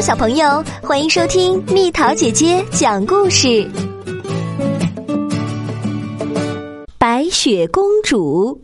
[0.00, 3.68] 小朋友，欢迎收听蜜桃姐姐讲故事。
[6.98, 8.60] 白雪公主。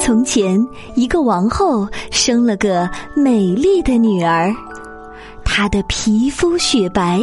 [0.00, 0.58] 从前，
[0.96, 4.52] 一个王后生了个美丽的女儿，
[5.44, 7.20] 她的皮肤雪白，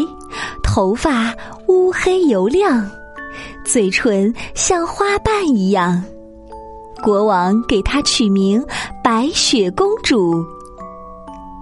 [0.64, 1.34] 头发
[1.68, 2.90] 乌黑油亮，
[3.66, 6.02] 嘴唇像花瓣一样。
[7.04, 8.64] 国王给她取名
[9.04, 10.46] 白雪公主。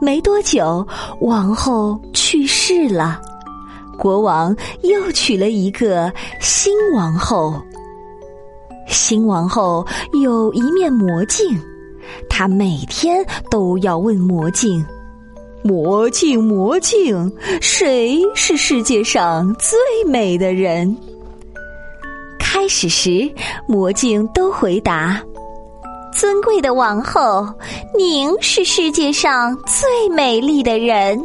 [0.04, 0.86] 没多久，
[1.22, 3.22] 王后去世了，
[3.98, 7.56] 国王又娶了一个新王后。
[8.90, 9.88] 新王后
[10.22, 11.58] 有一面魔镜，
[12.30, 14.86] 她每天都要问魔镜
[15.64, 17.32] ：“魔镜，魔镜，
[17.62, 20.98] 谁是世界上最美的人？”
[22.38, 23.34] 开始时，
[23.70, 25.24] 魔镜都回答。
[26.16, 27.48] 尊贵的王后，
[27.98, 31.20] 您是世界上最美丽的人。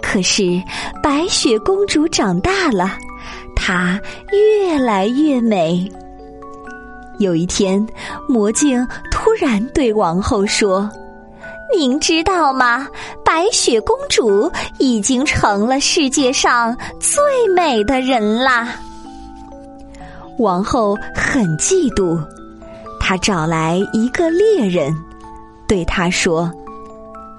[0.00, 0.60] 可是
[1.02, 2.90] 白雪公主长大了，
[3.54, 4.00] 她
[4.32, 5.90] 越来越美。
[7.18, 7.86] 有一天，
[8.28, 10.90] 魔镜突然对王后说
[11.76, 12.88] ：“您知道吗？
[13.24, 17.22] 白雪公主已经成了世界上最
[17.54, 18.74] 美的人啦！”
[20.38, 22.20] 王后很嫉妒。
[23.12, 24.90] 他找来一个猎人，
[25.68, 26.50] 对他说：“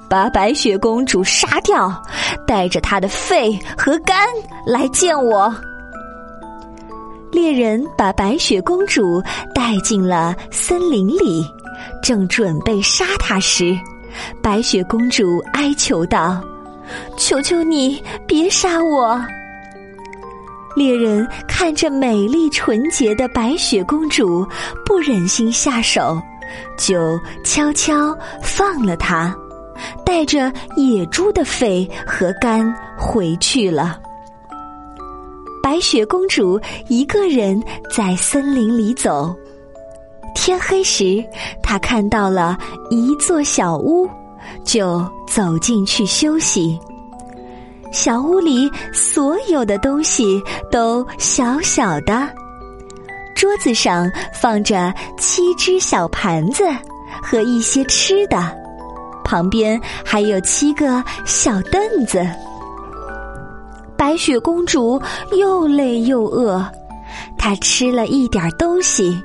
[0.07, 1.91] 把白雪公主杀掉，
[2.45, 4.15] 带着她的肺和肝
[4.67, 5.51] 来见我。”
[7.33, 9.19] 猎人把白雪公主
[9.51, 11.43] 带进了森林里，
[12.03, 13.75] 正准备杀她时，
[14.43, 16.39] 白雪公主哀求道
[17.17, 19.19] ：“求求你别杀我！”
[20.75, 24.45] 猎人看着美丽纯洁的白雪公主，
[24.85, 26.19] 不忍心下手，
[26.77, 29.35] 就悄悄放了她，
[30.05, 33.99] 带着野猪的肺和肝回去了。
[35.61, 37.61] 白雪公主一个人
[37.95, 39.33] 在森林里走，
[40.33, 41.23] 天黑时，
[41.61, 42.57] 她看到了
[42.89, 44.09] 一座小屋，
[44.65, 46.77] 就走进去休息。
[47.93, 52.27] 小屋里所有的东西都小小的，
[53.35, 56.63] 桌子上放着七只小盘子
[57.21, 58.37] 和一些吃的，
[59.23, 62.27] 旁边还有七个小凳子。
[63.95, 64.99] 白雪公主
[65.37, 66.65] 又累又饿，
[67.37, 69.17] 她吃了一点东西，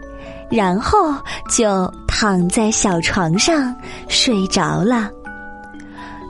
[0.50, 1.14] 然后
[1.50, 3.74] 就躺在小床上
[4.08, 5.10] 睡着了。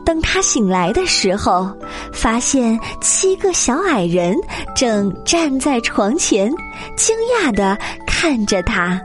[0.08, 1.70] 等他醒来的时候，
[2.14, 4.34] 发现七个小矮人
[4.74, 6.50] 正站在床前，
[6.96, 7.76] 惊讶的
[8.06, 8.98] 看着他。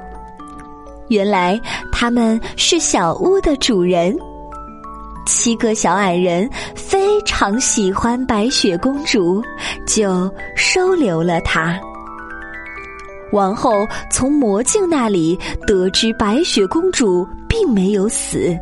[1.09, 1.59] 原来
[1.91, 4.17] 他们是小屋的主人。
[5.25, 9.43] 七个小矮人非常喜欢白雪公主，
[9.85, 11.77] 就收留了她。
[13.33, 15.37] 王后从魔镜那里
[15.67, 18.57] 得知白雪公主并没有死。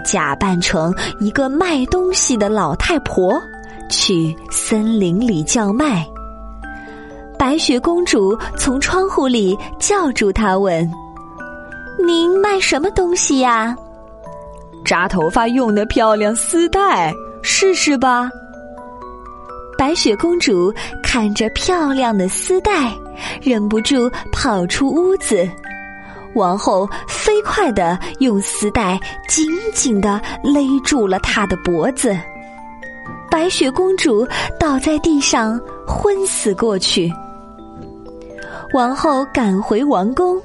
[0.00, 3.40] 假扮成一个卖东西的老太婆，
[3.88, 6.06] 去森林里叫卖。
[7.38, 10.90] 白雪公主从窗户里叫住她，问
[12.04, 13.76] ：“您卖什么东西呀
[14.84, 17.12] ？”“扎头发用的漂亮丝带，
[17.42, 18.30] 试试吧。”
[19.76, 22.90] 白雪公主看着漂亮的丝带，
[23.42, 25.46] 忍不住跑出屋子。
[26.36, 32.16] 王后飞快地用丝带紧紧地勒住了她的脖子，
[33.30, 34.26] 白雪公主
[34.60, 37.10] 倒在地上昏死过去。
[38.74, 40.40] 王后赶回王宫，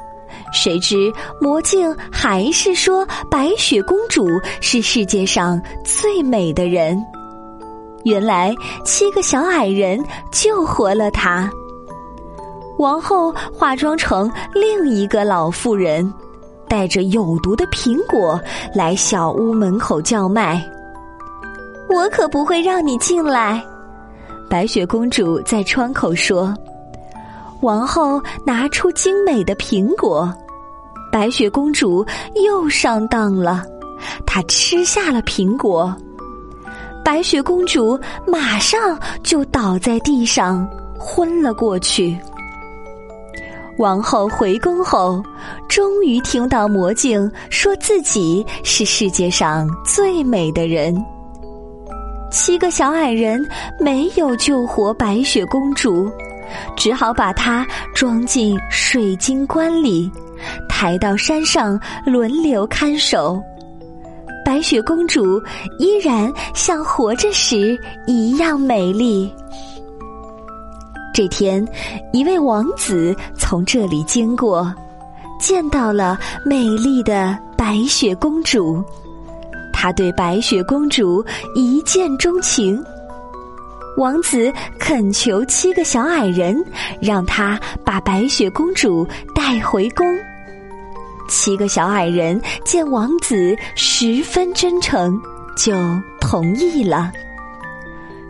[0.53, 4.25] 谁知魔镜还是说白雪公主
[4.62, 6.97] 是世界上最美的人。
[8.06, 11.52] 原来七个小矮人救活了她。
[12.81, 16.12] 王后化妆成另一个老妇人，
[16.68, 18.42] 带着有毒的苹果
[18.74, 20.68] 来小屋门口叫卖。
[21.88, 23.64] 我可不会让你进来，
[24.50, 26.52] 白雪公主在窗口说。
[27.61, 30.34] 王后拿出精美的苹果，
[31.11, 32.03] 白雪公主
[32.44, 33.64] 又上当了，
[34.26, 35.96] 她吃下了苹果，
[37.05, 40.67] 白雪公主马上就倒在地上
[40.97, 42.17] 昏了过去。
[43.81, 45.23] 王后回宫后，
[45.67, 50.95] 终于听到魔镜说自己是世界上最美的人。
[52.31, 53.43] 七个小矮人
[53.79, 56.07] 没有救活白雪公主，
[56.78, 60.11] 只好把她装进水晶棺里，
[60.69, 63.41] 抬到山上轮流看守。
[64.45, 65.41] 白雪公主
[65.79, 67.75] 依然像活着时
[68.05, 69.33] 一样美丽。
[71.13, 71.66] 这天，
[72.13, 74.73] 一位王子从这里经过，
[75.40, 78.84] 见到了美丽的白雪公主。
[79.73, 81.23] 他对白雪公主
[81.55, 82.84] 一见钟情。
[83.97, 86.55] 王子恳求七个小矮人，
[87.02, 89.05] 让他把白雪公主
[89.35, 90.05] 带回宫。
[91.28, 95.19] 七个小矮人见王子十分真诚，
[95.57, 95.73] 就
[96.22, 97.11] 同意了。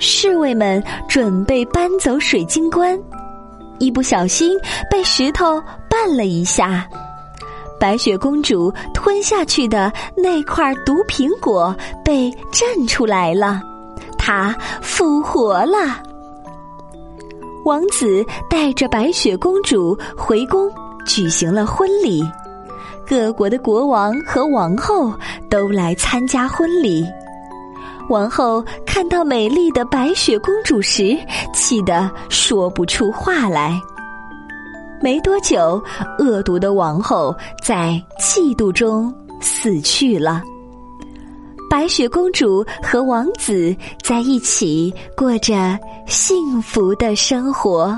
[0.03, 2.99] 侍卫们准备搬走水晶棺，
[3.77, 4.57] 一不小心
[4.89, 6.89] 被石头绊了一下，
[7.79, 13.61] 白雪公主吞下去的那块毒苹果被震出来了，
[14.17, 16.01] 她复活了。
[17.63, 20.67] 王子带着白雪公主回宫，
[21.05, 22.27] 举行了婚礼。
[23.07, 25.13] 各国的国王和王后
[25.47, 27.05] 都来参加婚礼。
[28.11, 31.17] 王后看到美丽的白雪公主时，
[31.53, 33.79] 气得说不出话来。
[35.01, 35.81] 没多久，
[36.19, 40.43] 恶毒的王后在嫉妒中死去了。
[41.69, 43.73] 白雪公主和王子
[44.03, 47.97] 在一起过着幸福的生活。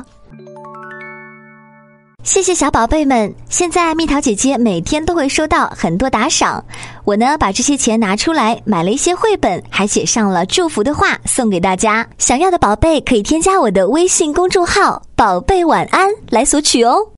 [2.23, 3.35] 谢谢小宝贝们！
[3.49, 6.63] 现在蜜桃姐姐每天都会收到很多打赏，
[7.03, 12.07] 我呢把这些钱拿出来买了一些绘本，还写上了祝福的话送给大家。
[12.17, 17.09] 想要的宝贝可以添加我的微信公众号“宝贝晚安”来索取哦。